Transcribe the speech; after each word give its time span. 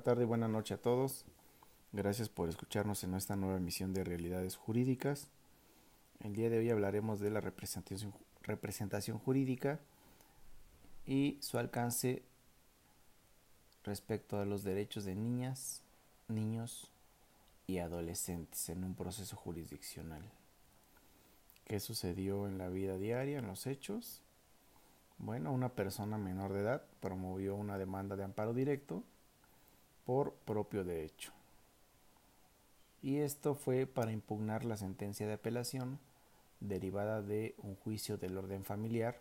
tarde 0.00 0.22
y 0.22 0.26
buena 0.26 0.46
noche 0.46 0.74
a 0.74 0.80
todos. 0.80 1.24
Gracias 1.92 2.28
por 2.28 2.48
escucharnos 2.48 3.02
en 3.02 3.14
esta 3.14 3.34
nueva 3.34 3.56
emisión 3.56 3.92
de 3.92 4.04
Realidades 4.04 4.54
Jurídicas. 4.54 5.28
El 6.20 6.36
día 6.36 6.48
de 6.50 6.58
hoy 6.58 6.70
hablaremos 6.70 7.18
de 7.18 7.30
la 7.30 7.40
representación, 7.40 8.14
representación 8.42 9.18
jurídica 9.18 9.80
y 11.04 11.36
su 11.40 11.58
alcance 11.58 12.22
respecto 13.82 14.38
a 14.38 14.44
los 14.44 14.62
derechos 14.62 15.04
de 15.04 15.16
niñas, 15.16 15.82
niños 16.28 16.92
y 17.66 17.78
adolescentes 17.78 18.68
en 18.68 18.84
un 18.84 18.94
proceso 18.94 19.34
jurisdiccional. 19.34 20.22
¿Qué 21.64 21.80
sucedió 21.80 22.46
en 22.46 22.56
la 22.56 22.68
vida 22.68 22.98
diaria, 22.98 23.40
en 23.40 23.48
los 23.48 23.66
hechos? 23.66 24.22
Bueno, 25.18 25.50
una 25.52 25.70
persona 25.70 26.18
menor 26.18 26.52
de 26.52 26.60
edad 26.60 26.86
promovió 27.00 27.56
una 27.56 27.78
demanda 27.78 28.14
de 28.14 28.22
amparo 28.22 28.54
directo 28.54 29.02
por 30.04 30.34
propio 30.34 30.84
derecho. 30.84 31.32
Y 33.02 33.18
esto 33.18 33.54
fue 33.54 33.86
para 33.86 34.12
impugnar 34.12 34.64
la 34.64 34.76
sentencia 34.76 35.26
de 35.26 35.34
apelación 35.34 35.98
derivada 36.60 37.22
de 37.22 37.54
un 37.58 37.76
juicio 37.76 38.16
del 38.16 38.38
orden 38.38 38.64
familiar 38.64 39.20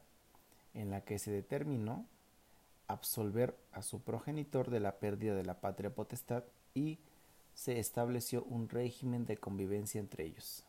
en 0.74 0.90
la 0.90 1.02
que 1.02 1.20
se 1.20 1.32
determinó 1.32 2.06
absolver 2.88 3.56
a 3.72 3.82
su 3.82 4.02
progenitor 4.02 4.70
de 4.70 4.80
la 4.80 4.94
pérdida 5.00 5.36
de 5.36 5.46
la 5.46 5.60
patria 5.60 5.94
potestad 5.94 6.44
y 6.74 7.00
se 7.54 7.80
estableció 7.80 8.44
un 8.44 8.70
régimen 8.70 9.26
de 9.26 9.38
convivencia 9.38 10.00
entre 10.00 10.26
ellos. 10.26 10.64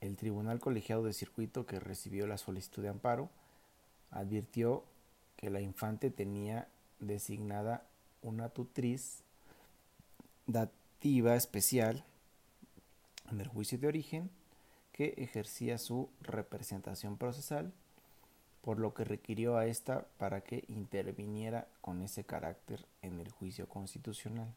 El 0.00 0.16
Tribunal 0.16 0.58
Colegiado 0.58 1.04
de 1.04 1.12
Circuito 1.12 1.66
que 1.66 1.78
recibió 1.78 2.26
la 2.26 2.38
solicitud 2.38 2.82
de 2.82 2.88
amparo 2.88 3.30
advirtió 4.10 4.84
que 5.36 5.50
la 5.50 5.60
infante 5.60 6.10
tenía 6.10 6.68
designada 6.98 7.84
una 8.22 8.48
tutriz 8.48 9.22
dativa 10.46 11.36
especial 11.36 12.04
en 13.30 13.40
el 13.40 13.48
juicio 13.48 13.78
de 13.78 13.88
origen 13.88 14.30
que 14.92 15.14
ejercía 15.16 15.78
su 15.78 16.08
representación 16.20 17.16
procesal, 17.16 17.72
por 18.60 18.78
lo 18.78 18.94
que 18.94 19.04
requirió 19.04 19.56
a 19.56 19.66
ésta 19.66 20.06
para 20.18 20.42
que 20.42 20.64
interviniera 20.68 21.66
con 21.80 22.02
ese 22.02 22.24
carácter 22.24 22.86
en 23.00 23.18
el 23.18 23.30
juicio 23.30 23.68
constitucional. 23.68 24.54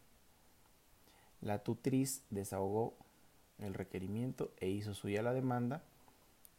La 1.42 1.60
tutriz 1.60 2.22
desahogó 2.30 2.94
el 3.60 3.74
requerimiento 3.74 4.52
e 4.60 4.70
hizo 4.70 4.94
suya 4.94 5.24
la 5.24 5.34
demanda 5.34 5.82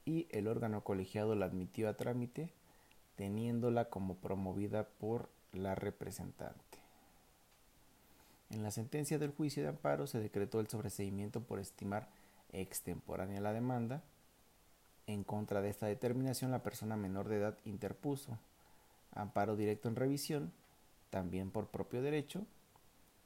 y 0.05 0.27
el 0.31 0.49
órgano 0.49 0.83
colegiado 0.83 1.35
la 1.35 1.47
admitió 1.47 1.89
a 1.89 1.95
trámite 1.95 2.51
teniéndola 3.17 3.87
como 3.87 4.17
promovida 4.17 4.89
por 4.99 5.29
la 5.53 5.75
representante. 5.75 6.66
En 8.51 8.63
la 8.63 8.71
sentencia 8.71 9.19
del 9.19 9.33
juicio 9.33 9.63
de 9.63 9.71
amparo 9.71 10.07
se 10.07 10.21
decretó 10.21 10.61
el 10.61 10.69
sobreseimiento 10.69 11.43
por 11.43 11.59
estimar 11.59 12.09
extemporánea 12.53 13.41
la 13.41 13.53
demanda. 13.53 14.03
En 15.07 15.25
contra 15.25 15.63
de 15.63 15.71
esta 15.71 15.87
determinación, 15.87 16.51
la 16.51 16.63
persona 16.63 16.97
menor 16.97 17.29
de 17.29 17.37
edad 17.37 17.59
interpuso 17.65 18.39
amparo 19.13 19.57
directo 19.57 19.89
en 19.89 19.97
revisión, 19.97 20.53
también 21.11 21.51
por 21.51 21.69
propio 21.69 22.03
derecho, 22.03 22.47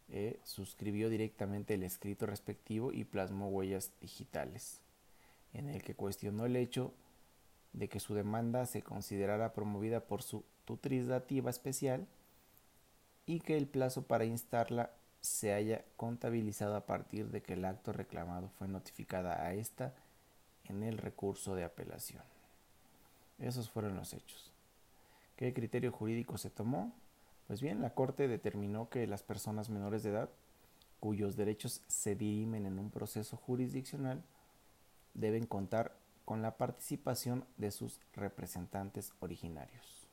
eh, 0.08 0.38
suscribió 0.44 1.08
directamente 1.08 1.74
el 1.74 1.82
escrito 1.82 2.26
respectivo 2.26 2.92
y 2.92 3.04
plasmó 3.04 3.48
huellas 3.48 3.92
digitales, 4.00 4.80
en 5.52 5.68
el 5.68 5.82
que 5.82 5.94
cuestionó 5.94 6.46
el 6.46 6.56
hecho 6.56 6.92
de 7.72 7.88
que 7.88 8.00
su 8.00 8.14
demanda 8.14 8.66
se 8.66 8.82
considerara 8.82 9.52
promovida 9.52 10.00
por 10.00 10.22
su 10.22 10.44
tutriz 10.64 11.06
dativa 11.06 11.50
especial 11.50 12.06
y 13.26 13.40
que 13.40 13.56
el 13.56 13.66
plazo 13.66 14.02
para 14.02 14.24
instarla 14.24 14.90
se 15.20 15.52
haya 15.52 15.84
contabilizado 15.96 16.76
a 16.76 16.86
partir 16.86 17.30
de 17.30 17.42
que 17.42 17.54
el 17.54 17.64
acto 17.64 17.92
reclamado 17.92 18.48
fue 18.58 18.68
notificada 18.68 19.42
a 19.42 19.54
esta 19.54 19.94
en 20.64 20.82
el 20.82 20.98
recurso 20.98 21.54
de 21.54 21.64
apelación. 21.64 22.22
Esos 23.38 23.70
fueron 23.70 23.96
los 23.96 24.12
hechos. 24.12 24.50
¿Qué 25.36 25.52
criterio 25.52 25.92
jurídico 25.92 26.38
se 26.38 26.50
tomó? 26.50 26.92
Pues 27.46 27.60
bien, 27.60 27.82
la 27.82 27.94
Corte 27.94 28.28
determinó 28.28 28.88
que 28.88 29.06
las 29.06 29.22
personas 29.22 29.70
menores 29.70 30.02
de 30.02 30.10
edad 30.10 30.30
cuyos 31.00 31.34
derechos 31.34 31.80
se 31.88 32.14
dirimen 32.14 32.66
en 32.66 32.78
un 32.78 32.90
proceso 32.90 33.36
jurisdiccional 33.36 34.22
deben 35.14 35.46
contar 35.46 35.96
con 36.24 36.42
la 36.42 36.56
participación 36.56 37.44
de 37.56 37.70
sus 37.70 37.98
representantes 38.12 39.12
originarios. 39.20 40.06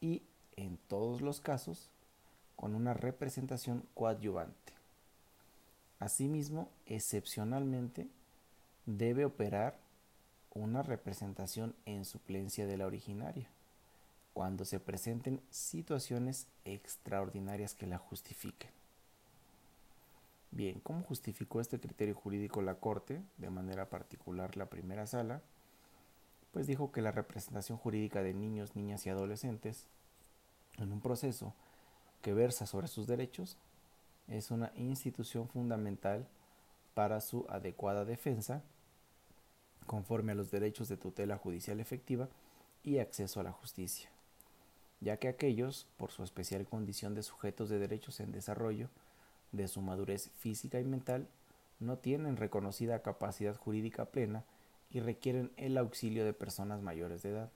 Y 0.00 0.22
en 0.56 0.76
todos 0.88 1.22
los 1.22 1.40
casos, 1.40 1.90
con 2.58 2.74
una 2.74 2.92
representación 2.92 3.84
coadyuvante. 3.94 4.72
Asimismo, 6.00 6.68
excepcionalmente, 6.86 8.08
debe 8.84 9.24
operar 9.24 9.78
una 10.54 10.82
representación 10.82 11.76
en 11.86 12.04
suplencia 12.04 12.66
de 12.66 12.76
la 12.76 12.86
originaria, 12.86 13.46
cuando 14.34 14.64
se 14.64 14.80
presenten 14.80 15.40
situaciones 15.50 16.48
extraordinarias 16.64 17.76
que 17.76 17.86
la 17.86 17.98
justifiquen. 17.98 18.70
Bien, 20.50 20.80
¿cómo 20.80 21.04
justificó 21.04 21.60
este 21.60 21.78
criterio 21.78 22.16
jurídico 22.16 22.60
la 22.60 22.74
Corte, 22.74 23.22
de 23.36 23.50
manera 23.50 23.88
particular 23.88 24.56
la 24.56 24.66
primera 24.66 25.06
sala? 25.06 25.42
Pues 26.50 26.66
dijo 26.66 26.90
que 26.90 27.02
la 27.02 27.12
representación 27.12 27.78
jurídica 27.78 28.24
de 28.24 28.34
niños, 28.34 28.74
niñas 28.74 29.06
y 29.06 29.10
adolescentes 29.10 29.86
en 30.78 30.90
un 30.90 31.00
proceso 31.00 31.54
que 32.22 32.32
versa 32.34 32.66
sobre 32.66 32.88
sus 32.88 33.06
derechos 33.06 33.56
es 34.28 34.50
una 34.50 34.72
institución 34.76 35.48
fundamental 35.48 36.26
para 36.94 37.20
su 37.20 37.46
adecuada 37.48 38.04
defensa 38.04 38.62
conforme 39.86 40.32
a 40.32 40.34
los 40.34 40.50
derechos 40.50 40.88
de 40.88 40.96
tutela 40.96 41.38
judicial 41.38 41.80
efectiva 41.80 42.28
y 42.84 42.98
acceso 42.98 43.40
a 43.40 43.42
la 43.42 43.52
justicia, 43.52 44.10
ya 45.00 45.16
que 45.16 45.28
aquellos, 45.28 45.86
por 45.96 46.10
su 46.10 46.22
especial 46.22 46.66
condición 46.66 47.14
de 47.14 47.22
sujetos 47.22 47.68
de 47.68 47.78
derechos 47.78 48.20
en 48.20 48.32
desarrollo, 48.32 48.88
de 49.52 49.66
su 49.66 49.80
madurez 49.80 50.30
física 50.38 50.78
y 50.78 50.84
mental 50.84 51.26
no 51.80 51.96
tienen 51.98 52.36
reconocida 52.36 53.02
capacidad 53.02 53.56
jurídica 53.56 54.04
plena 54.06 54.44
y 54.90 55.00
requieren 55.00 55.52
el 55.56 55.78
auxilio 55.78 56.24
de 56.24 56.32
personas 56.32 56.82
mayores 56.82 57.22
de 57.22 57.30
edad. 57.30 57.50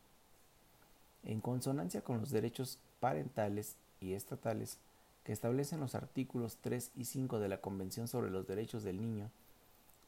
En 1.25 1.41
consonancia 1.41 2.03
con 2.03 2.19
los 2.21 2.31
derechos 2.31 2.79
parentales 3.01 3.77
y 4.03 4.15
estatales 4.15 4.79
que 5.25 5.33
establecen 5.33 5.81
los 5.81 5.95
artículos 5.95 6.59
3 6.61 6.91
y 6.97 7.05
5 7.05 7.39
de 7.39 7.49
la 7.49 7.61
Convención 7.61 8.09
sobre 8.09 8.31
los 8.31 8.47
Derechos 8.47 8.83
del 8.83 9.01
Niño, 9.01 9.31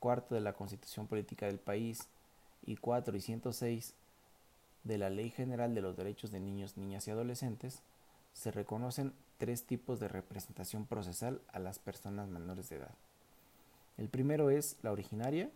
cuarto 0.00 0.34
de 0.34 0.40
la 0.40 0.54
Constitución 0.54 1.06
Política 1.06 1.46
del 1.46 1.58
país 1.58 2.08
y 2.66 2.76
4 2.76 3.16
y 3.16 3.20
106 3.20 3.94
de 4.82 4.98
la 4.98 5.10
Ley 5.10 5.30
General 5.30 5.74
de 5.74 5.80
los 5.80 5.96
Derechos 5.96 6.30
de 6.30 6.40
Niños, 6.40 6.76
Niñas 6.76 7.06
y 7.06 7.10
Adolescentes, 7.10 7.80
se 8.34 8.50
reconocen 8.50 9.12
tres 9.38 9.64
tipos 9.64 10.00
de 10.00 10.08
representación 10.08 10.86
procesal 10.86 11.40
a 11.52 11.58
las 11.58 11.78
personas 11.78 12.28
menores 12.28 12.68
de 12.68 12.76
edad. 12.76 12.94
El 13.96 14.08
primero 14.08 14.50
es 14.50 14.76
la 14.82 14.92
originaria, 14.92 15.50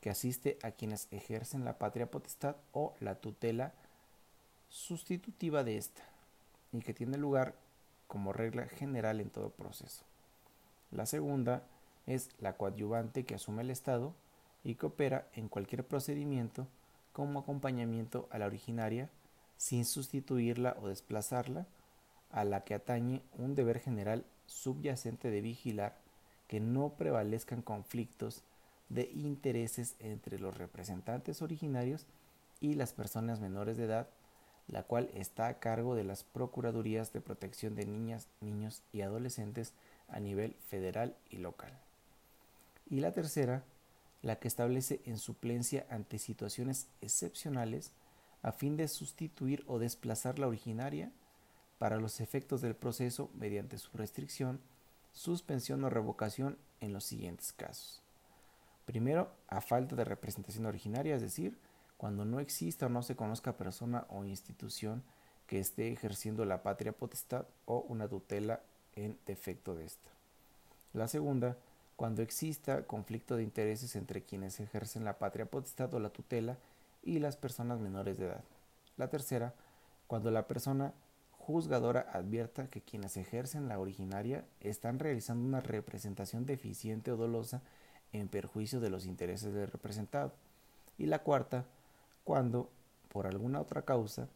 que 0.00 0.10
asiste 0.10 0.58
a 0.62 0.72
quienes 0.72 1.08
ejercen 1.10 1.64
la 1.64 1.78
patria 1.78 2.10
potestad 2.10 2.56
o 2.72 2.94
la 3.00 3.14
tutela 3.16 3.72
sustitutiva 4.68 5.64
de 5.64 5.78
esta, 5.78 6.02
y 6.76 6.80
que 6.80 6.94
tiene 6.94 7.18
lugar 7.18 7.54
como 8.06 8.32
regla 8.32 8.66
general 8.66 9.20
en 9.20 9.30
todo 9.30 9.50
proceso. 9.50 10.04
La 10.90 11.06
segunda 11.06 11.62
es 12.06 12.30
la 12.38 12.56
coadyuvante 12.56 13.24
que 13.24 13.34
asume 13.34 13.62
el 13.62 13.70
Estado 13.70 14.14
y 14.62 14.74
que 14.74 14.86
opera 14.86 15.26
en 15.34 15.48
cualquier 15.48 15.86
procedimiento 15.86 16.66
como 17.12 17.40
acompañamiento 17.40 18.28
a 18.30 18.38
la 18.38 18.46
originaria 18.46 19.10
sin 19.56 19.84
sustituirla 19.84 20.76
o 20.80 20.88
desplazarla 20.88 21.66
a 22.30 22.44
la 22.44 22.64
que 22.64 22.74
atañe 22.74 23.22
un 23.38 23.54
deber 23.54 23.80
general 23.80 24.24
subyacente 24.46 25.30
de 25.30 25.40
vigilar 25.40 25.96
que 26.48 26.60
no 26.60 26.90
prevalezcan 26.90 27.62
conflictos 27.62 28.42
de 28.88 29.10
intereses 29.14 29.96
entre 29.98 30.38
los 30.38 30.56
representantes 30.56 31.42
originarios 31.42 32.06
y 32.60 32.74
las 32.74 32.92
personas 32.92 33.40
menores 33.40 33.76
de 33.76 33.84
edad, 33.84 34.08
la 34.68 34.82
cual 34.82 35.10
está 35.14 35.48
a 35.48 35.58
cargo 35.58 35.94
de 35.94 36.04
las 36.04 36.24
Procuradurías 36.24 37.12
de 37.12 37.20
Protección 37.20 37.74
de 37.74 37.86
Niñas, 37.86 38.26
Niños 38.40 38.82
y 38.92 39.02
Adolescentes 39.02 39.72
a 40.08 40.20
nivel 40.20 40.54
federal 40.68 41.16
y 41.30 41.38
local. 41.38 41.72
Y 42.88 43.00
la 43.00 43.12
tercera, 43.12 43.62
la 44.22 44.36
que 44.36 44.48
establece 44.48 45.00
en 45.04 45.18
suplencia 45.18 45.86
ante 45.90 46.18
situaciones 46.18 46.88
excepcionales 47.00 47.92
a 48.42 48.52
fin 48.52 48.76
de 48.76 48.88
sustituir 48.88 49.64
o 49.66 49.78
desplazar 49.78 50.38
la 50.38 50.48
originaria 50.48 51.10
para 51.78 51.98
los 51.98 52.20
efectos 52.20 52.60
del 52.60 52.74
proceso 52.74 53.30
mediante 53.34 53.78
su 53.78 53.96
restricción, 53.96 54.60
suspensión 55.12 55.84
o 55.84 55.90
revocación 55.90 56.58
en 56.80 56.92
los 56.92 57.04
siguientes 57.04 57.52
casos. 57.52 58.02
Primero, 58.84 59.32
a 59.48 59.60
falta 59.60 59.96
de 59.96 60.04
representación 60.04 60.66
originaria, 60.66 61.16
es 61.16 61.22
decir, 61.22 61.58
cuando 61.96 62.24
no 62.24 62.40
exista 62.40 62.86
o 62.86 62.88
no 62.88 63.02
se 63.02 63.16
conozca 63.16 63.56
persona 63.56 64.06
o 64.08 64.24
institución 64.24 65.02
que 65.46 65.60
esté 65.60 65.92
ejerciendo 65.92 66.44
la 66.44 66.62
patria 66.62 66.92
potestad 66.92 67.46
o 67.64 67.80
una 67.88 68.08
tutela 68.08 68.60
en 68.94 69.18
defecto 69.26 69.74
de 69.74 69.84
esta. 69.84 70.10
La 70.92 71.08
segunda, 71.08 71.56
cuando 71.96 72.22
exista 72.22 72.82
conflicto 72.82 73.36
de 73.36 73.42
intereses 73.42 73.96
entre 73.96 74.22
quienes 74.22 74.60
ejercen 74.60 75.04
la 75.04 75.18
patria 75.18 75.46
potestad 75.46 75.92
o 75.94 76.00
la 76.00 76.10
tutela 76.10 76.58
y 77.02 77.18
las 77.18 77.36
personas 77.36 77.80
menores 77.80 78.18
de 78.18 78.26
edad. 78.26 78.44
La 78.96 79.08
tercera, 79.08 79.54
cuando 80.06 80.30
la 80.30 80.46
persona 80.46 80.92
juzgadora 81.38 82.10
advierta 82.12 82.68
que 82.68 82.80
quienes 82.80 83.16
ejercen 83.16 83.68
la 83.68 83.78
originaria 83.78 84.44
están 84.60 84.98
realizando 84.98 85.46
una 85.46 85.60
representación 85.60 86.44
deficiente 86.44 87.12
o 87.12 87.16
dolosa 87.16 87.62
en 88.12 88.28
perjuicio 88.28 88.80
de 88.80 88.90
los 88.90 89.06
intereses 89.06 89.54
del 89.54 89.70
representado. 89.70 90.32
Y 90.98 91.06
la 91.06 91.20
cuarta, 91.20 91.64
cuando, 92.26 92.68
por 93.08 93.28
alguna 93.28 93.60
otra 93.60 93.82
causa, 93.82 94.28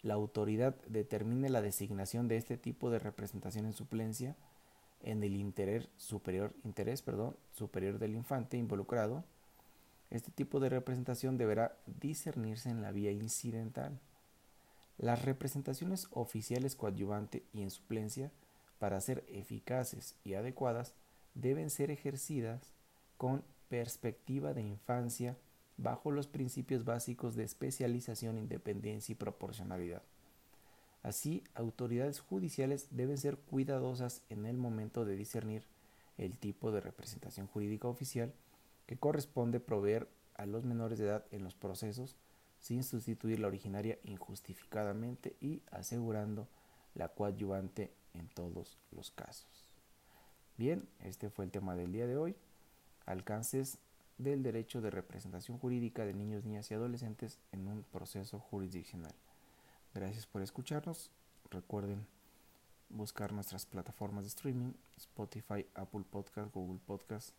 la 0.00 0.14
autoridad 0.14 0.74
determine 0.86 1.50
la 1.50 1.60
designación 1.60 2.26
de 2.26 2.38
este 2.38 2.56
tipo 2.56 2.88
de 2.88 2.98
representación 2.98 3.66
en 3.66 3.74
suplencia 3.74 4.34
en 5.02 5.22
el 5.22 5.36
interés 5.36 5.90
superior, 5.98 6.54
interés, 6.64 7.02
perdón, 7.02 7.36
superior 7.52 7.98
del 7.98 8.14
infante 8.14 8.56
involucrado, 8.56 9.24
este 10.10 10.30
tipo 10.30 10.58
de 10.58 10.70
representación 10.70 11.36
deberá 11.36 11.76
discernirse 12.00 12.70
en 12.70 12.80
la 12.80 12.92
vía 12.92 13.12
incidental. 13.12 14.00
Las 14.96 15.22
representaciones 15.22 16.08
oficiales 16.12 16.74
coadyuvante 16.74 17.42
y 17.52 17.60
en 17.60 17.70
suplencia, 17.70 18.30
para 18.78 19.02
ser 19.02 19.22
eficaces 19.28 20.14
y 20.24 20.32
adecuadas, 20.32 20.94
deben 21.34 21.68
ser 21.68 21.90
ejercidas 21.90 22.70
con 23.18 23.44
perspectiva 23.68 24.54
de 24.54 24.62
infancia 24.62 25.36
bajo 25.76 26.10
los 26.10 26.26
principios 26.26 26.84
básicos 26.84 27.34
de 27.34 27.44
especialización, 27.44 28.38
independencia 28.38 29.12
y 29.12 29.16
proporcionalidad. 29.16 30.02
Así, 31.02 31.44
autoridades 31.54 32.20
judiciales 32.20 32.88
deben 32.90 33.18
ser 33.18 33.36
cuidadosas 33.36 34.22
en 34.30 34.46
el 34.46 34.56
momento 34.56 35.04
de 35.04 35.16
discernir 35.16 35.66
el 36.16 36.38
tipo 36.38 36.70
de 36.72 36.80
representación 36.80 37.46
jurídica 37.46 37.88
oficial 37.88 38.32
que 38.86 38.96
corresponde 38.96 39.60
proveer 39.60 40.08
a 40.34 40.46
los 40.46 40.64
menores 40.64 40.98
de 40.98 41.06
edad 41.06 41.26
en 41.30 41.44
los 41.44 41.54
procesos 41.54 42.16
sin 42.60 42.82
sustituir 42.82 43.40
la 43.40 43.48
originaria 43.48 43.98
injustificadamente 44.04 45.36
y 45.40 45.60
asegurando 45.70 46.48
la 46.94 47.08
coadyuvante 47.08 47.92
en 48.14 48.28
todos 48.28 48.78
los 48.90 49.10
casos. 49.10 49.68
Bien, 50.56 50.88
este 51.00 51.28
fue 51.28 51.44
el 51.44 51.50
tema 51.50 51.76
del 51.76 51.92
día 51.92 52.06
de 52.06 52.16
hoy. 52.16 52.36
Alcances 53.04 53.78
del 54.18 54.42
derecho 54.42 54.80
de 54.80 54.90
representación 54.90 55.58
jurídica 55.58 56.04
de 56.04 56.14
niños, 56.14 56.44
niñas 56.44 56.70
y 56.70 56.74
adolescentes 56.74 57.38
en 57.52 57.68
un 57.68 57.82
proceso 57.84 58.38
jurisdiccional. 58.38 59.14
Gracias 59.94 60.26
por 60.26 60.42
escucharnos. 60.42 61.10
Recuerden 61.50 62.06
buscar 62.88 63.32
nuestras 63.32 63.66
plataformas 63.66 64.24
de 64.24 64.28
streaming, 64.28 64.72
Spotify, 64.96 65.66
Apple 65.74 66.04
Podcast, 66.10 66.52
Google 66.54 66.80
Podcast, 66.86 67.30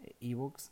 eh, 0.00 0.14
Evox 0.20 0.70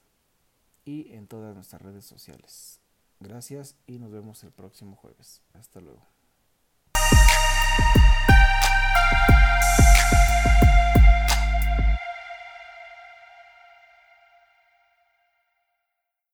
y 0.85 1.13
en 1.13 1.27
todas 1.27 1.55
nuestras 1.55 1.83
redes 1.83 2.05
sociales. 2.05 2.81
Gracias 3.21 3.77
y 3.87 3.99
nos 3.99 4.11
vemos 4.11 4.43
el 4.45 4.53
próximo 4.53 4.97
jueves. 4.97 5.43
Hasta 5.55 5.81
luego. 5.81 6.16